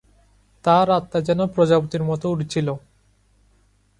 তার 0.65 0.87
আত্মা 0.89 1.19
যেন 1.27 1.39
প্রজাপতির 1.47 2.03
মত 2.03 2.21
উড়ছিল। 2.25 2.67